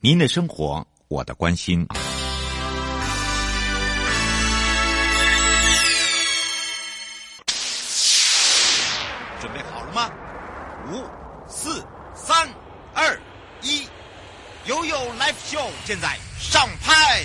[0.00, 1.84] 您的生活，我的关心。
[9.40, 10.08] 准备好了吗？
[10.92, 11.04] 五、
[11.48, 11.84] 四、
[12.14, 12.48] 三、
[12.94, 13.20] 二、
[13.60, 13.88] 一，
[14.66, 17.24] 悠悠 Live Show 现在上拍。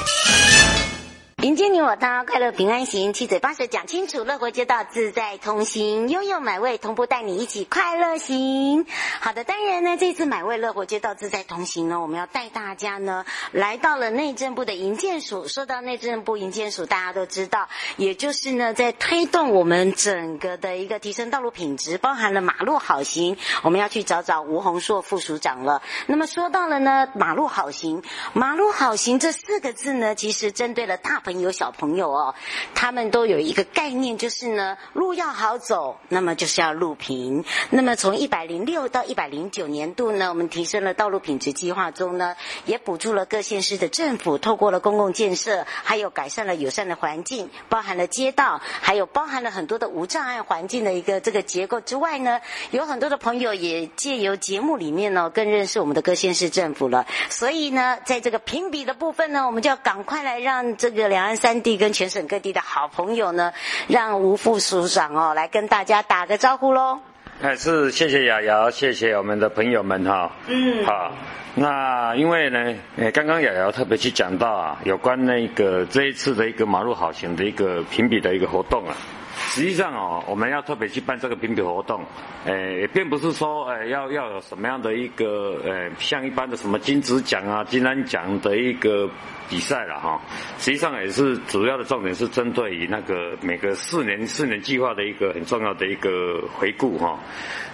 [1.41, 8.85] 迎接你我他，快乐平安行，七嘴八舌讲清楚，乐活街道自在同行，悠悠买味同步带你一起快乐行。
[9.19, 15.47] 好的，当然呢，这次买味乐活街道自在同行呢，我们要带大家呢来到了内政部的营建署。
[15.47, 17.67] 说到内政部营建署，大家都知道，
[17.97, 23.35] 也就是呢在推动我们整个的一个提升道路品质，包含了马路好行。
[23.63, 25.81] 我们要去找找吴宏硕副署长了。
[26.05, 32.35] 那么说到了呢，马路好行，马路好行这四个字呢，其实针对了大部有小朋友哦，
[32.75, 37.45] 他们都有一个概念，就是呢，路要好走，那么就是要路平。
[37.69, 57.05] 那么从一百零六到一百零九年度呢，我们提升了道路品质计划中呢，也补助了各县市的政府，透过了公共建设，还有改善了友善的环境，包含了街道，还有包含了很多的无障碍环境的一个这个结构之外呢，有很多的朋友也借由节目里面呢，更认识我们的各县市政府了。
[57.29, 61.20] 所以呢，在这个评比的部分呢，我们就要赶快来让这个两。
[61.21, 63.53] 两岸三地跟全省各地的好朋友呢，
[63.87, 66.99] 让吴副署长哦来跟大家打个招呼喽。
[67.39, 70.31] 还，是谢谢雅瑶，谢谢我们的朋友们哈。
[70.47, 70.83] 嗯。
[70.83, 71.11] 好，
[71.53, 78.97] 那因为呢，呃，刚刚雅瑶特别去讲到啊，有关那个这一次的一个马路好行的一个评比的一个活动啊。
[79.53, 82.01] 实际上哦，我们要特别去办这个评比活动，
[82.45, 89.09] 诶，并不是说诶要要有什么样的一个诶像一般的什么金质奖啊、金安奖的一个
[89.49, 90.21] 比赛了哈。
[90.57, 97.19] 实际上也是主要的重点是针对于那个每个四年四年计划的一个很重要的一个回顾哈。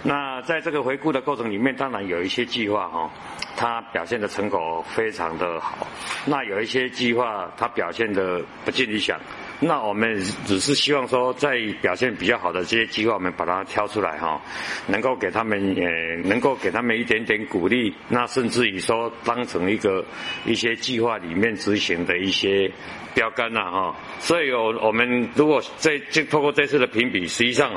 [0.02, 3.08] 那在这个回顾的过程里面，当然有一些计划哈，
[3.56, 5.86] 它表现的成果非常的好，
[6.26, 9.16] 那有一些计划它表现的不尽理想。
[9.60, 14.40] 那我们只是希望说，在表现比较好的这些计划，我们把它挑出来哈，
[14.86, 20.04] 能够给他们呃，能够给他们一点点鼓励，那甚至于说当成一个
[20.46, 22.70] 一些计划里面执行的一些
[23.14, 23.96] 标杆呐哈。
[24.20, 27.74] 所以，我我们如果这这透过这次的评比，实际上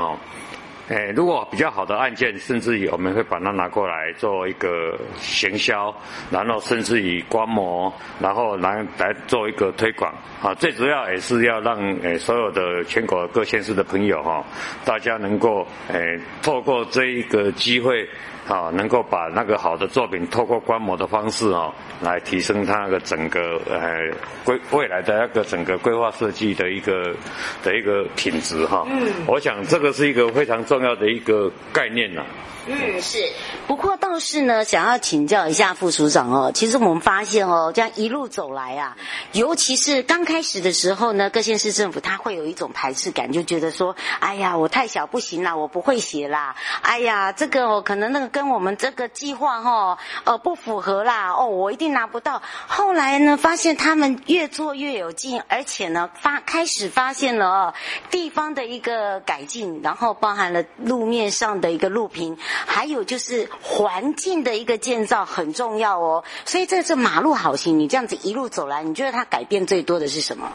[0.92, 1.12] 诶。
[1.16, 5.94] 如果比较好的案件，甚至于我们会把它拿过来做一个行销，
[6.30, 10.14] 然后甚至于观摩，然后来来做一个推广。
[10.42, 14.44] 啊，最主要也是要让诶所有的全国各县市的朋友哈，
[14.84, 18.08] 大家能够诶透过这一个机会。
[18.52, 24.14] 啊，能够把那个好的作品透过观摩的方式哦，来提升它那个整个呃
[24.44, 27.16] 规未来的那个整个规划设计的一个
[27.64, 28.86] 的一个品质哈。
[28.90, 32.26] 嗯，我想这个是一个非常重要的一个概念呐。
[32.68, 33.18] 嗯，是。
[33.66, 36.52] 不过倒是呢，想要请教一下副署长哦。
[36.54, 38.96] 其实我们发现哦，这样一路走来啊，
[39.32, 46.56] 尤其是刚开始的时候呢，各县市政府他会有一种排斥感，就觉得说，哎呀，我太小不行啦，我不会写啦。
[46.84, 51.32] 哎呀，这个哦，可能那个跟我们这个计划哈、哦，呃，不符合啦。
[51.32, 52.42] 哦，我一定拿不到。
[52.66, 57.76] 后来呢，发现他们越做越有劲，而且呢，发开始发现了，
[58.10, 62.36] 地方的一个改进，然后包含了路面上的一个路平。
[62.66, 70.52] 还有就是环境的一个建造很重要哦，所以这次马路好行，你这样子一路走来，你觉得它改变最多的是什么？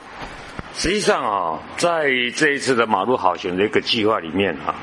[0.75, 4.75] 实际上啊，在这一次的马路好行的一个计划里面啊，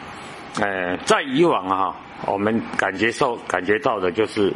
[0.60, 4.54] 呃，在以往啊，我们感觉受感觉到的就是，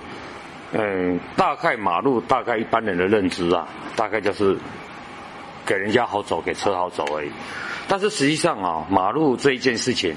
[0.74, 4.58] 嗯，大概马路大概一般人的认知啊，大概就是
[5.66, 7.32] 给人家好走，给车好走而已。
[7.88, 10.16] 但是实际上啊，马路这一件事情。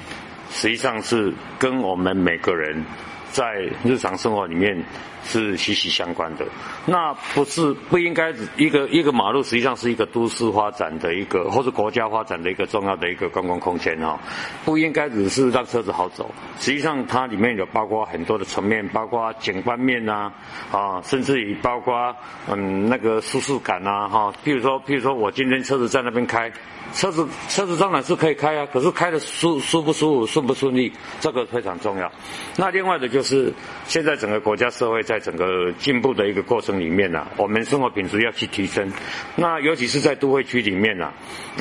[0.52, 2.84] 实际上是跟我们每个人
[3.30, 3.44] 在
[3.84, 4.84] 日常生活里面
[5.30, 6.44] 是息息相关的。
[6.86, 14.18] 那不是不应该一个一个马路，实际上是一个都市发展的一个，或是国家发展的一个重要的一个公共空间哈。
[14.64, 20.32] 不应该只是让车子好走，实际上它里面有包括很多的层面，包括景观面呐，
[20.72, 21.94] 啊，甚至于包括
[22.48, 24.32] 嗯那个舒适感呐哈。
[24.44, 26.50] 譬如说，譬如说我今天车子在那边开。
[26.92, 32.10] 车子车子当然是可以开啊，可是开的舒舒不舒服、顺不顺利，这个非常重要。
[32.56, 33.54] 那另外的就是
[33.84, 38.92] 现在整个国家社会在整个进步的一个过程里面呢、啊，我们生活品质要去提升。
[39.36, 41.12] 那尤其是在都会区里面呢、啊，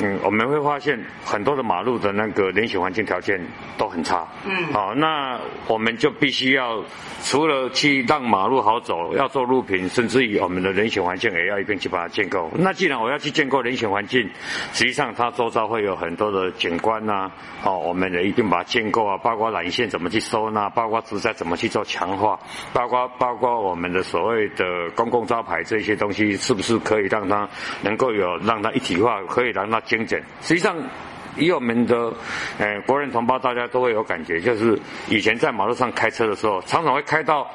[0.02, 3.40] 嗯，我们会发现很多的马路的那个人行环境条件
[3.78, 4.26] 都很差。
[4.44, 6.82] 嗯，好，那我们就必须要
[7.22, 12.50] 除了去让马路好走，要做路平，甚至于我们的人行环境也要一并去把它建构。
[12.54, 14.28] 那既然我要去建构人行环境，
[14.72, 17.32] 实际上它周遭会有很多的景观呐、啊，
[17.64, 22.38] 哦，我们也一定把它建构啊，包括缆线怎么去收纳，包括植栽怎么去做强化，
[22.72, 27.48] 包括包包括我们的所谓的公共招牌这些东西，是不是可以让它
[27.82, 30.22] 能够有让它一体化，可以让它精简？
[30.42, 30.76] 实际上。
[31.38, 32.12] 以我们的，
[32.58, 34.76] 呃，国人同胞，大家都会有感觉，就是
[35.08, 37.48] 以前在马路上开车的时候，常常会开到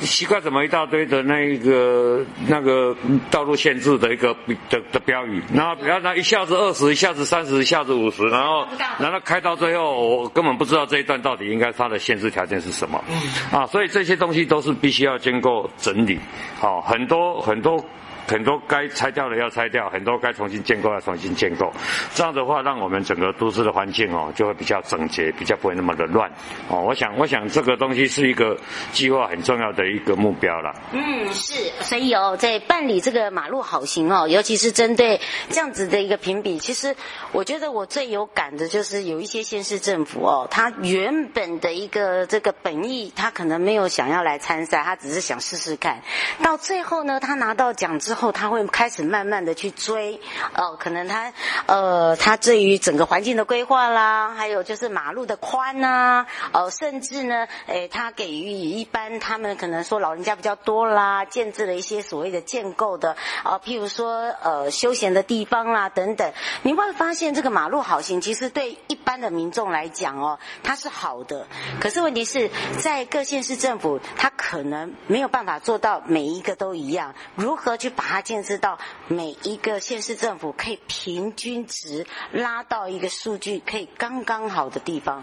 [0.00, 2.96] 奇怪怎么一大堆的那一个那个
[3.30, 4.34] 道路限制的一个
[4.70, 8.66] 的的标语，然后然后那一下子二十，一下子三十，一下子五十，然后
[8.98, 13.02] 然后开到最后，我根本不知道这一段到底应该它的限制条件是什么，
[13.50, 16.18] 啊，所以这些东西都是必须要经过整理，
[16.60, 17.84] 好，很多很多。
[18.28, 21.72] 很多该拆掉的要拆掉，很多该重新建构要重新建构。
[22.14, 26.30] 这样的话，让我们整个都市的环境哦，就会比较整洁，比较不会那么的乱
[26.68, 26.82] 哦。
[26.82, 28.54] 我想，我想这个东西是一个
[28.92, 30.74] 计划很重要的一个目标了。
[30.92, 31.54] 嗯，是。
[31.80, 36.94] 所以哦，在办理这个马路好行哦，尤其是针对这样子的一个评比，其实
[37.32, 46.02] 我觉得我最有感的就是有一些县市政府哦，他原本的一个这个本意，他可能没有想要来参赛，他只是想试试看。
[46.42, 48.17] 到最后呢，他拿到奖之后。
[48.18, 50.20] 后他会开始慢慢的去追，
[50.54, 51.32] 哦，可能他，
[51.66, 66.32] 呃，他对于整个环境的规划啦，还有就是马路的宽呐、啊，呃，甚至呢，诶，他给予一般他们可能说老人家比较多啦，建置了一些所谓的建构的，啊、譬如说呃休闲的地方啦等等，
[66.62, 71.46] 你会发现这个马路好行其实对一般的民众来讲哦，它是好的，
[71.80, 72.50] 可是问题是
[72.80, 85.22] 在各县市政府，他可能没有办法做到每一个都一样，如何去把它建设到每一个县市政府可以平均值拉到一个数据可以刚刚好的地方。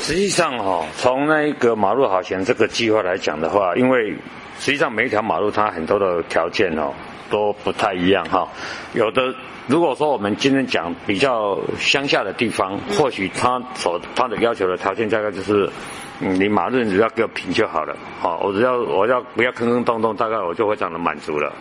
[0.00, 4.10] 实际上哈，从那个马路好行这个计划来讲的话，因为
[4.58, 6.92] 实际上每一条马路它很多的条件哦
[7.30, 8.48] 都不太一样哈。
[8.94, 9.34] 有的
[9.66, 15.70] 如果说我们今天讲比较乡下的地方，或许他所他的要求的条件大概就是。
[16.18, 21.52] 嗯，你马路只要给我平就好了，好，我只要我要不要坑坑洞洞，大概我就非常的满足了。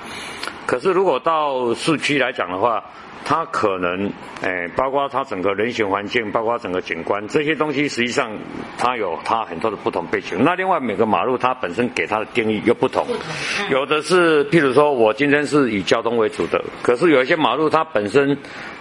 [0.66, 2.82] 可是如果到市区来讲的话，
[3.26, 4.10] 它可能，
[4.42, 8.32] 诶，包括它整个人行环境，包括整个景观这些东西，实际上
[8.78, 10.38] 它有它很多的不同背景。
[10.44, 13.06] 那另外每个马路它本身给它的定义又不同，
[13.72, 18.38] 有的是譬如说我今天是以交通为主的，可是有一些马路它本身。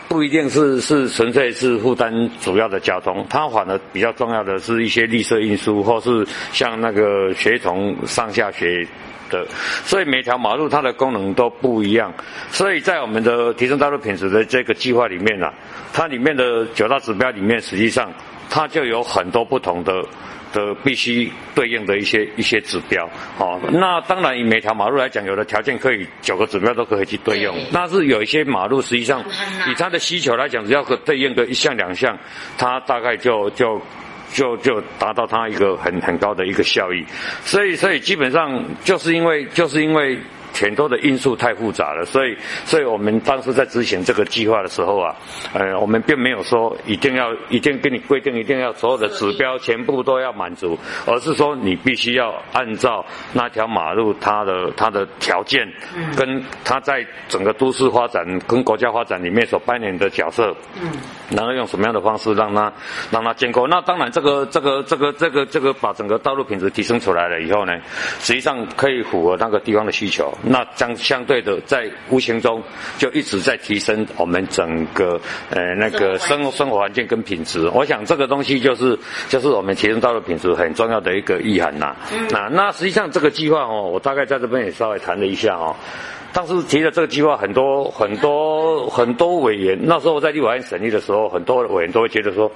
[0.07, 8.87] 不一定是是纯粹是负担主要的交通，它反而比较重要的是一些绿色运输，或是像那个学童上下学
[9.35, 9.47] 的，
[9.85, 12.13] 所以每条马路它的功能都不一样。
[12.51, 15.55] 所以在我们的提升道路品质的这个计划里面呢、啊，
[15.93, 18.13] 它里面的九大指标里面，实际上
[18.49, 19.93] 它就有很多不同的。
[20.55, 23.05] 的必须对应的一些一些指标，
[23.41, 29.21] 哦，那当然以每条马路来讲，有的条件可以九个指标都可以去对应，但是有一些马路实际上
[29.69, 32.17] 以它的需求来讲，只要可对应个一项两项，
[32.57, 33.83] 它大概就就
[34.35, 37.03] 就就达到它一个很很高的一个效益，
[37.43, 40.19] 所以所以基本上就是因为就是因为。
[40.55, 45.15] 很多的因素太复杂了，所以，所以我们当时在执行这个计划的时候啊，
[45.53, 55.69] 呃，我们并没有说一定要，一定给你规定，一定要所有的指标全部都要满足，而是说你必须要按照那条马路它的它的条件，
[56.17, 60.93] 跟它在整个都市发展跟国家发展里面所扮演的角色，嗯，
[61.31, 62.73] 然后用什么样的方式让它
[63.11, 63.67] 让它建构？
[63.67, 67.73] 那当然，这个这个这个这个这个把整个道路品质提升出来了以后呢，
[68.21, 70.33] 实际上可以符合那个地方的需求。
[70.47, 72.63] 那将相对的，在无形中
[72.99, 75.21] 就一直在提升我们整个
[75.51, 77.69] 呃那个生生活环境跟品质。
[77.69, 78.99] 我想这个东西就是
[79.29, 81.97] 就是我们提升道路品质很重要的一个意涵呐。
[82.31, 85.75] 那那实际上这个计划哦，我大概在这边也稍微谈了一下哦。
[86.33, 92.51] 当时提了这个计划，很多很多很多委员，那时候我在立法院审议的时候，很多委员都会觉得说，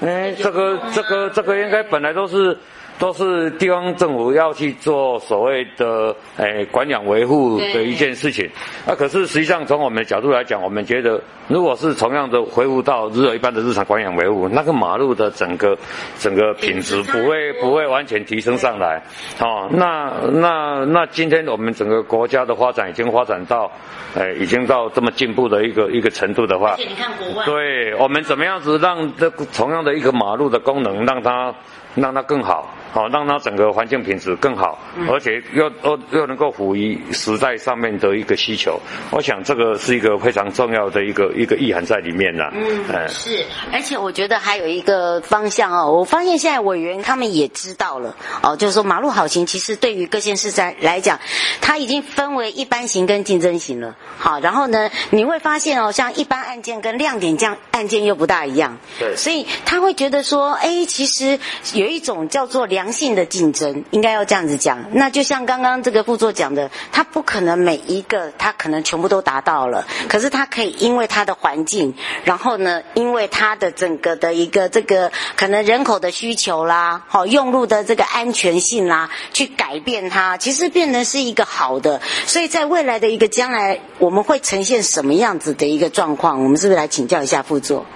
[0.00, 2.56] 哎，这个这个这个应该本来都是。
[2.98, 8.48] 都是地方政府要去做所谓的诶管养维护的一件事情。
[8.86, 15.76] 啊，可是实际上从我们的角度来讲，我们觉得如果是同样的恢复到日一般的日常管养维护，那个马路的整个
[16.18, 19.02] 整个品质不会不会完全提升上来。
[19.40, 23.70] 哦，那那那今天我们整个国家的发展已经发展到，
[24.14, 31.52] 诶已经到这么进步的一个一个程度的话，而且你看国外，对我们怎么样子让这同样的一个马路的功能让它。
[31.96, 38.80] 让它更好，好让它整个环境品质更好，嗯、而且又又又能够符于时代上面的一个需求。
[39.10, 42.44] 我想这个是一个非常重要的一个一个意涵在里面呢。
[42.52, 51.18] 嗯，嗯是，而且我觉得还有一个方向哦，我发现现在委员他们也知道了哦，就是说马路好行其实对于各县市在来讲，
[51.60, 53.96] 它已经分为一般型跟竞争型了。
[54.18, 58.78] 好，然后呢，你会发现哦，像一般案件跟亮点这样案件又不大一样。
[59.00, 61.40] 对，所以他会觉得说，哎，其实
[61.72, 61.94] 有。
[61.94, 64.84] 一种叫做良性的竞争，应该要这样子讲。
[64.92, 82.02] 那就像刚刚这个副座讲的，他不可能每一个他可能全部都达到了，可是他可以因为他的环境，然后呢，因为他的整个的一个这个可能人口的需求啦，好用路的这个安全性啦，去改变它，其实变成是一个好的。
[82.26, 86.42] 所以在未来的一个将来，我们会呈现什么样子的一个状况？
[86.42, 87.86] 我们是不是来请教一下副座？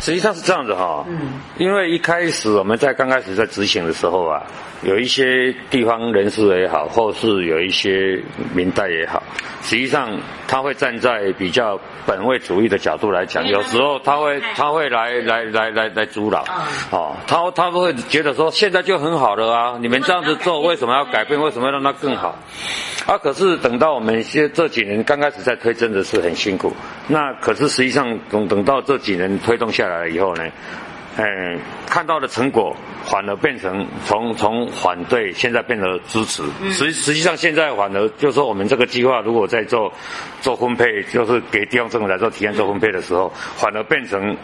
[0.00, 4.42] 实际上是这样子哈，嗯，因为一开始我们在刚开始在执行的时候啊，
[4.82, 8.20] 有一些地方人士也好，或是有一些
[8.54, 9.22] 明代也好，
[9.62, 16.44] 实际上他会站在比较本位主义的角度来讲，有时候他会他会来来来来来阻挠，
[16.90, 21.40] 哦，他他会觉得说现在就很好了啊，你们这样子做为什么要改变？
[21.40, 22.36] 为什么要让它更好？
[23.06, 26.72] 啊，可是等到我们现这几年刚开始在推，真的是很辛苦。
[27.06, 30.44] 那可是实际上等等到这几年推动下来以后呢，
[31.16, 36.42] 嗯，看到的成果反而变成从从反对现在变成支持。
[36.70, 39.92] 实实际上现在反而就是说我们这个计划如果在做
[40.40, 44.36] 做分配，就是给地方政府来做提案做分配的时候，反而变成。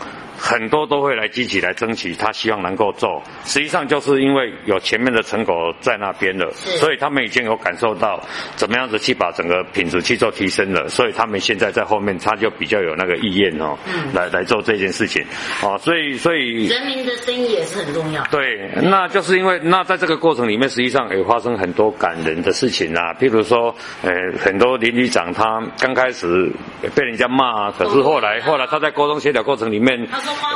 [0.43, 3.23] 很多都会来积极来争取，他希望能够做。
[3.45, 8.19] 实际上就是因为有前面的成果在那边了，所以他们已经有感受到
[8.57, 15.23] 怎么样子去把整个品质去做提升了，所以他们现在在后面他就比较有那个意愿哦，嗯、来来做这件事情。
[15.63, 18.25] 哦，所以所以人民的声音也是很重要。
[18.31, 18.50] 对，
[18.83, 26.51] 那就是因为那在这个过程里面，实际上也发生很多感人的事情啊，譬如说，呃，很多邻居长他刚开始
[26.95, 30.07] 被人家骂，可是后来后来他在沟通协调过程里面。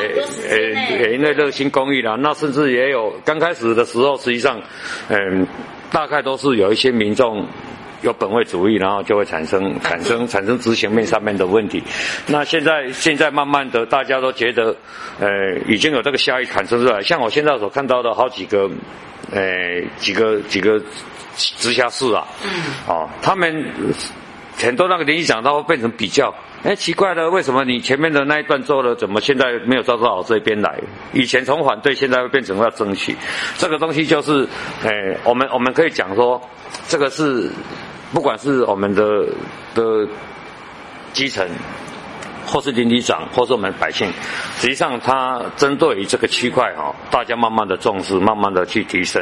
[0.01, 4.61] 诶诶诶，因为热心公益啦，那甚至也有刚开始的时候，实际上，
[5.09, 5.47] 嗯，
[5.91, 7.47] 大概都是有一些民众
[8.05, 11.83] 有本位主义，然后就会产生产生产生执行面上面的问题。
[12.27, 14.77] 那现在现在慢慢的，大家都觉得，
[15.19, 17.01] 呃，已经有这个效益产生出来。
[17.03, 18.71] 像我现在所看到的好几个，
[19.33, 20.81] 呃，几个几个
[21.35, 22.51] 直辖市啊，嗯，
[22.87, 23.65] 哦，他们
[24.57, 26.33] 很多那个联系长，他会变成比较。
[26.63, 30.81] 哎，奇怪了，为什么你前面的那一段做了，怎么现在没有照到我这边来？
[31.13, 33.15] 以前从反对，现在会变成要争取，
[33.59, 34.49] 这个东西就是，
[34.83, 36.41] 哎，我们我们可以讲说，
[36.89, 37.51] 这个是，
[38.15, 39.27] 不管是我们的
[39.75, 40.09] 的
[41.13, 41.47] 基层。
[42.55, 44.07] 或是邻里长，或是我们百姓，
[44.61, 49.21] 实际上他针对于这个区块哈，大家慢慢的重视，慢慢的去提升。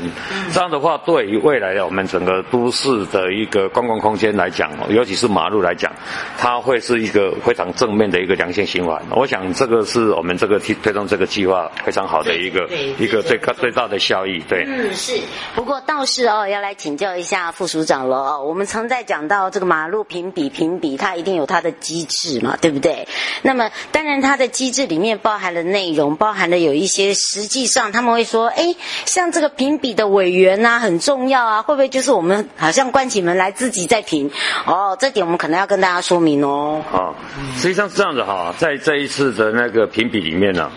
[0.53, 5.91] 这样的话，对于未来的我们整个都市的一个公共空间来讲，尤其是马路来讲，
[6.37, 9.03] 它会是一个非常正面的一个良性循环。
[9.13, 14.41] 我想这个是我们这个推推动这个计划非常好的一个一个最最大的效益。
[14.47, 15.19] 对，嗯，是。
[15.55, 18.45] 不过倒是哦，要来请教一下副署长了哦。
[18.45, 23.09] 我们常在讲到这个马路评比评比，它一定有它的机制嘛，对不对？
[23.43, 28.75] 那么，当然，它的机制里面包含了内容，包含了有一些实际上他们会说，哎，
[29.05, 34.31] 像这个评比的委员啊，很重要啊，会不会就是我们好像关起门来自己在评？
[34.67, 36.83] 哦， 这点我们可能要跟大家说明哦。
[36.91, 37.15] 好，
[37.57, 40.71] 实际上是这样子哈，在这一次的那个评比里面呢。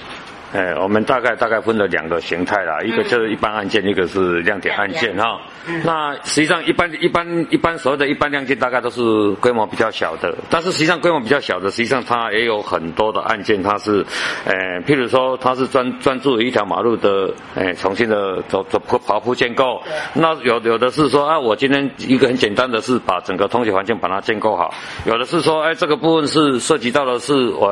[0.54, 5.42] 哎，我们大概大概分了两个形态啦，一个就是一般案件，嗯、一个是亮点案件哈。
[5.68, 10.34] 嗯、那实际上一般一般一般所谓的一般亮件，大概都是规模比较小的。
[10.50, 14.06] 但是实际上规模比较小的，实际上它也有很多的案件，它是，
[14.46, 14.54] 呃，
[14.88, 19.82] 譬如说它是专专注于一条马路的，呃，重新的走走跑跑铺建构。
[20.14, 24.74] 那有有的是说啊，我今天一个很简单的是把整个通行环境把它建构好。
[25.06, 27.68] 有的是说，哎，这个部分是涉及到的是我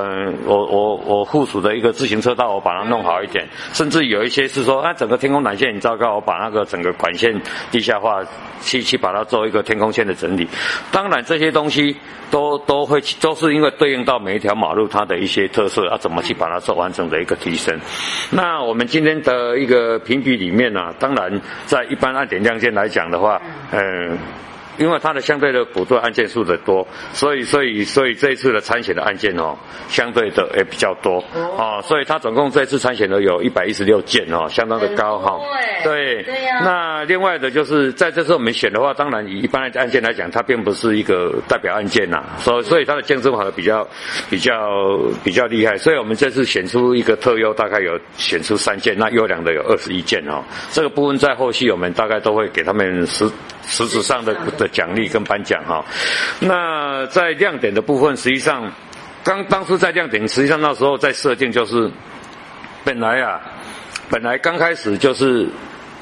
[0.45, 8.23] 我我我附属的一个自行车道，我把把它弄好一点，甚至有一些是说，啊，整个天空缆线很糟糕，我把那个整个管线地下话，
[8.61, 10.47] 去去把它做一个天空线的整理。
[10.91, 11.95] 当然这些东西
[12.31, 17.77] 都都会都是因为对应到每一条马路它的一些特色，要、怎么去把它做完整的一个提升。
[18.31, 23.39] 那我们今天的一个评比里面呢、当然在一般按点亮线来讲的话，
[23.71, 24.17] 嗯。
[24.77, 29.55] 因为它的相对的补助案件数的多，所以所以所以这一次的参选的案件哦，
[29.87, 35.39] 相对的也比较多哦，所以它总共这一次参选的有一百一十六件哦，相当的高哈。
[35.83, 36.61] 对对呀。
[36.63, 43.87] 那另外的就是在这次我们选的话，当然以一般的案件来讲，它并不是一个代表案件呐，所以所以它的竞争好像比较
[44.29, 50.43] 比较比较厉害，所以我们这次选出一个特优，大概有选出三件，那优良的有二十一件哦。
[50.71, 53.29] 这个部分在后续我们大概都会给他们实
[53.65, 54.33] 实质上的。
[54.63, 55.83] 的奖励跟颁奖哈，
[56.39, 58.71] 那在亮点的部分，实际上
[59.23, 61.91] 刚当初在亮点，实际上那时候在设定就是，
[62.85, 63.41] 本来啊，
[64.09, 65.49] 本来刚开始就是。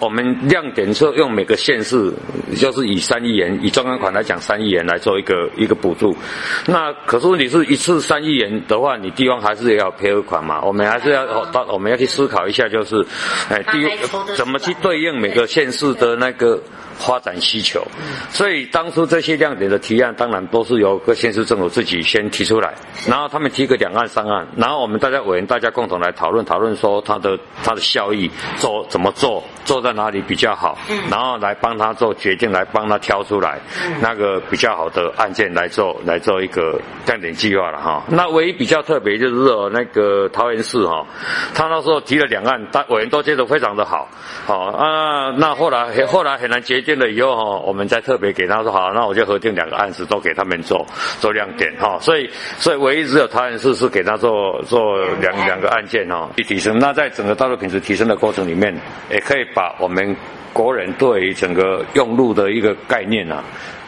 [0.02, 2.12] 我们亮点是用每个县市，
[2.58, 6.18] 就是以三亿元，以专案款来讲三亿元来做一个一个补助。
[6.66, 10.60] 那可是问题是一次三亿元的话，你地方还是要配合款嘛？
[10.64, 13.06] 我们还是要到我们要去思考一下，就是，
[13.48, 13.90] 哎，第一
[14.36, 16.60] 怎么去对应每个县市的那个
[16.98, 17.86] 发展需求。
[18.32, 22.74] 所以当初这些亮点的提案，当然都是由各县市政府自己先提出来，
[23.08, 29.91] 然后他们提个两岸三岸，然后我们大家委员大家共同来讨论讨论，说它的它的效益做怎么做，做在。
[29.92, 30.78] 哪里比较好，
[31.10, 33.60] 然后来帮他做决定，来帮他挑出来
[34.00, 38.04] 那个比较好的案件来做，来做一个亮点计划了哈。
[38.08, 41.06] 那唯一比较特别就是说那个桃园市哈，
[41.54, 44.08] 他那时候提了两案，大委员都觉得非常的好，
[44.46, 45.32] 好啊。
[45.38, 50.86] 那后来后来很难决定了以后哈，我们再特别给他说好，那我就核定两个案子都给他们做
[51.20, 51.98] 做亮点哈。
[52.00, 52.30] 所以
[52.60, 56.80] 所以唯一只有桃园市是给他做做两两个案件哈，去提升。
[56.80, 58.74] 那在整个道路品质提升的过程里面，
[59.10, 59.76] 也可以把。
[59.82, 60.16] 我们
[60.54, 63.44] 国人对于整个用路的一个概念啊，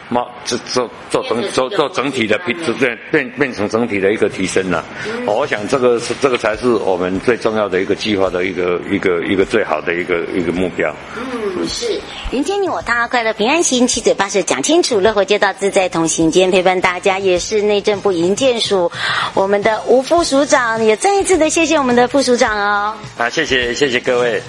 [0.08, 4.84] 嘛，做做做整做做整体的变变变变成整体的一个提升了，啊。
[5.26, 10.94] 我想这个是这个才是我们最重要的一个计划的一个一个一个最好的一个一个目标。
[11.16, 12.00] 嗯，是
[12.32, 16.30] 迎接你我他，快乐平安行，七嘴八舌讲清楚，乐活街道自在同行。
[16.30, 18.90] 今天陪伴大家也是内政部营建署
[19.34, 22.94] 我们的吴副署长，也再一次的谢谢我们的副署长哦。
[23.18, 24.42] 啊，谢谢谢谢各位。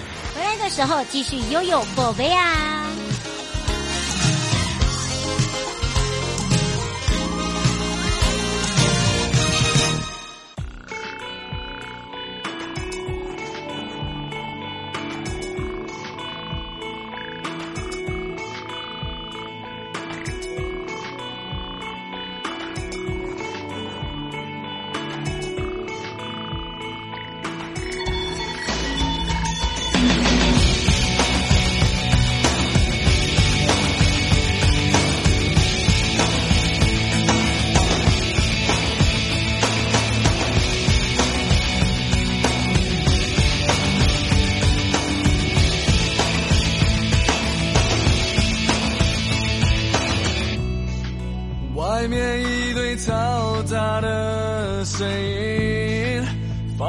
[0.65, 2.84] 的时候继续拥有宝贝啊！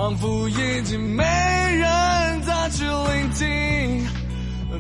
[0.06, 4.06] 仿佛已经没人再去聆听，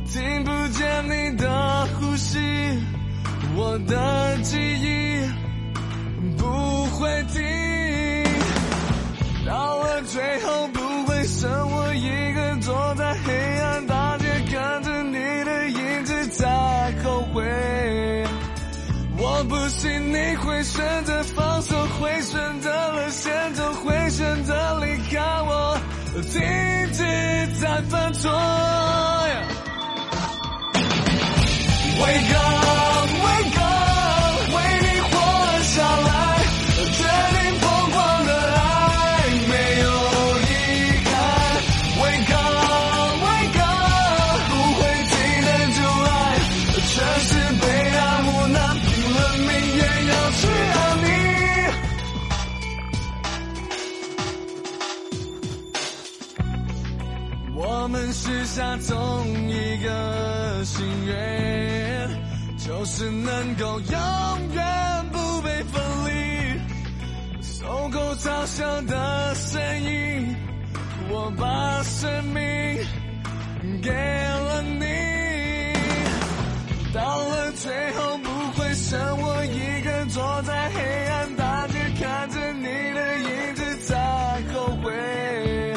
[0.06, 2.38] 听不见你的呼吸，
[3.56, 5.28] 我的记忆
[6.38, 6.46] 不
[6.94, 7.42] 会停，
[9.44, 16.46] 到了最后不会剩我一个坐在黑暗大街，看着你的影子在
[17.02, 17.42] 后悔，
[19.18, 22.45] 我不信你会选择放手，会随。
[26.38, 27.02] 停止
[27.60, 28.30] 在犯错。
[31.98, 32.55] 为何？
[62.96, 66.60] 只能够永远不被分离
[67.42, 70.34] 受够嘲笑的声音
[71.10, 72.42] 我把生命
[73.82, 74.86] 给了你
[76.94, 85.74] 到了最后不会剩我一个坐在黑暗大街看着你的影子在后悔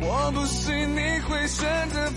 [0.00, 2.09] 我不信你会选择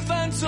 [0.00, 0.46] 犯错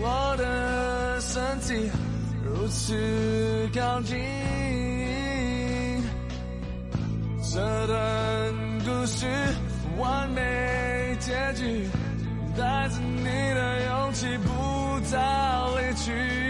[0.00, 1.90] 我的身体
[2.44, 2.94] 如此
[3.74, 4.16] 靠近
[7.52, 9.26] 这段故事
[9.98, 11.88] 完美结局，
[12.56, 15.18] 带着你的勇气不再
[15.76, 16.41] 离去。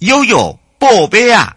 [0.00, 1.54] 悠悠宝贝啊！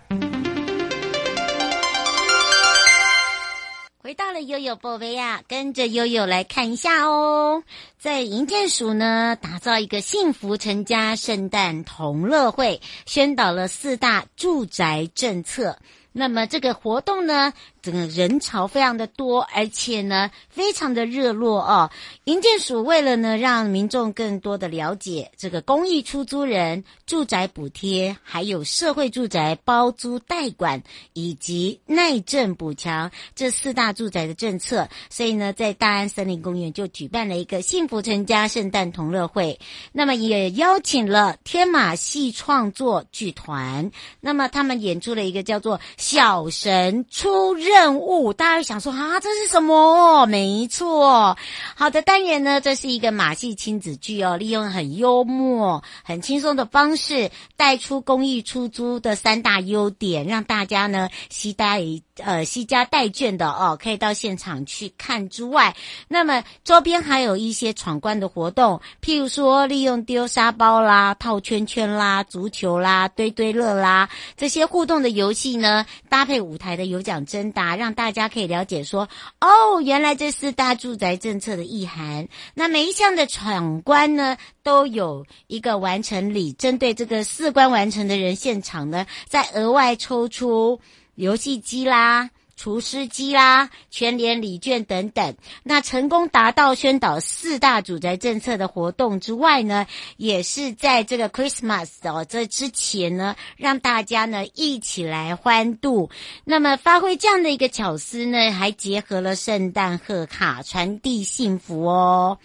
[3.99, 7.63] 回到了悠悠宝贝啊，跟着悠悠来看一下哦。
[7.97, 15.79] 在银建署呢，打造一个幸福成家圣诞同乐会，宣导了四大住宅政策。
[16.11, 21.91] 那么这个活动呢，整个人潮非常的多，而且呢，非常的热络哦。
[22.23, 39.59] 营建署为了呢，让民众更多的了解这个公益出租人住宅补贴，还有社会住宅包租代管以及耐震补强这四大住宅的政策，所以呢，在大安森林公园就举办了一个幸福成家圣诞同乐会。
[39.91, 43.91] 那么也邀请了天马戏创作剧团，
[44.21, 45.81] 那么他们演出了一个叫做。
[45.97, 50.27] 小神出任任务，大家想说啊，这是什么？
[50.27, 51.35] 没错，
[51.75, 61.81] 好的单元呢，这是一个马戏亲子剧哦，利用很幽默、很轻松的方式带出公益出租的三大优点，让大家呢期待
[62.17, 65.75] 呃西家带眷的哦，可以到现场去看之外，
[66.07, 75.85] 那么周边还有一些闯关的活动，譬如说利用丢沙包啦、套圈圈啦、足球啦、堆堆乐啦这些互动的游戏呢。
[76.09, 79.09] 搭配舞台的有奖征答，让大家可以了解说，
[79.41, 82.27] 哦，原来这四大住宅政策的意涵。
[82.53, 90.79] 那每一项的闯关呢，都有一个完成礼，针对这个四关完成的人，现场呢再额外抽出
[91.15, 92.29] 游戏机啦。
[92.55, 95.35] 厨师机啦，全联礼券等等。
[95.63, 106.11] 那成功达到宣导四大住宅政策的活动之外呢，也是在这个 Christmas 哦，这之前呢，让大家呢一起来欢度。
[106.45, 112.37] 那么发挥这样的一个巧思呢，还结合了圣诞贺卡，传递幸福哦。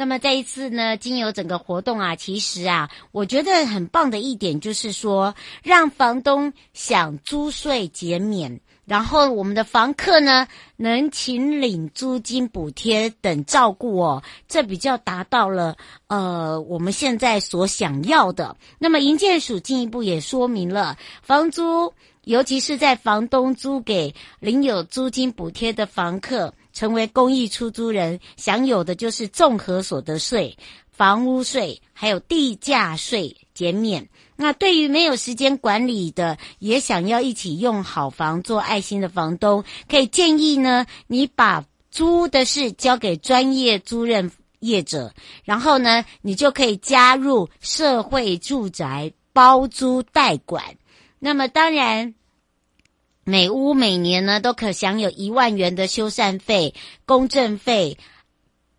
[0.00, 8.60] 那么这一次呢，经由整个活动啊，其实啊，我觉得很棒的一点就是说，让房东想租税减免。
[8.86, 18.56] 然后我们的房客呢，能请领租金补贴等照顾哦，这比较达到了呃我们现在所想要的。
[18.78, 21.92] 那么营建署进一步也说明了，房租
[22.24, 30.56] 尤其是在房东租给领有租金补贴的房客，成为公益出租人，享有的就是综合所得税、
[30.90, 34.08] 房屋税还有地价税减免。
[34.36, 44.30] 那对于没有时间管理的，也想要一起用好房做爱心的房东，可以建议呢，你把租的事交给专业租赁
[44.60, 45.12] 业者，
[45.44, 50.64] 然后呢，你就可以加入社会住宅包租代管。
[51.18, 52.14] 那么当然，
[53.30, 56.74] 每屋每年呢都可享有一万元的修缮费、
[57.06, 57.96] 公证费、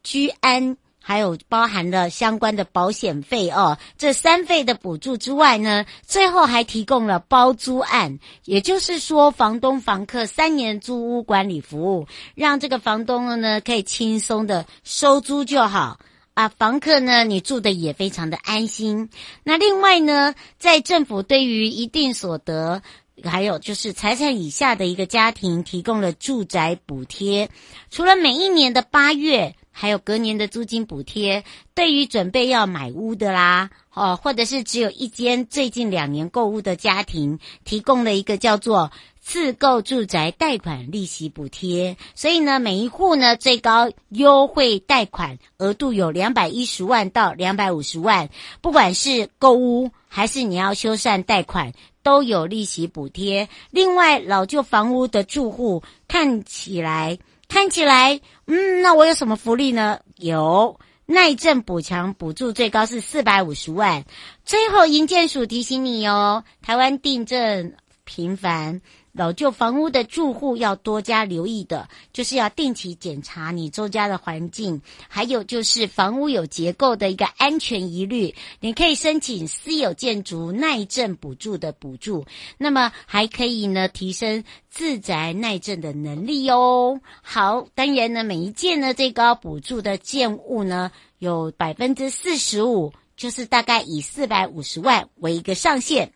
[0.04, 0.78] 居安。
[1.04, 3.80] 还有包含了相关的保险费哦。
[3.98, 16.00] 这三费的补助之外呢，最后还提供了包租案，也就是说，房东房客三年租屋管理服务，让这个房东呢可以轻松的收租就好
[16.36, 19.10] 啊，房客呢你住的也非常的安心。
[19.44, 22.84] 那另外呢，在政府对于一定所得。
[23.24, 27.50] 还有就是财产以下的一个家庭提供了住宅补贴，
[27.90, 31.44] 除了每一年的八月，还有隔年的租金补贴。
[31.74, 41.98] 对于准备要买屋的啦，哦，或者是只有一间最近两年购屋的家庭，提供了一个叫做自购住宅贷款利息补贴。
[42.14, 48.30] 所以呢，每一户呢最高优惠贷款额度有两百一十万到两百五十万，
[48.62, 51.72] 不管是购屋还是你要修缮贷款。
[52.04, 53.50] 都有利息补贴。
[53.70, 60.00] 另外，老旧房屋的住户看起来看起来，嗯，那我有什么福利呢？
[60.18, 64.06] 有耐震补强补助，最高是四百五十万。
[64.46, 68.82] 最后，营建署提醒你哦，台湾地震频繁。
[69.13, 82.26] 老旧房屋的住户要多加留意的，就是要定期检查你周家的环境，还有就是房屋有结构的一个安全疑虑，你可以申请私有建筑耐震补助的补助，
[82.58, 87.02] 那么还可以呢提升自宅耐震的能力哦。
[87.21, 92.93] 好，当然呢，每一件呢最高补助的建物呢有百分之四十五。
[93.17, 96.12] 就是大概以四百五十万为一个上限，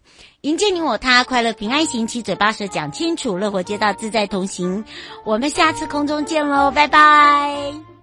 [0.45, 4.85] 迎接你我他，快乐平安行，七嘴八舌讲清楚，乐活街道自在同行。
[5.23, 7.94] 我们下次空中见喽，拜拜。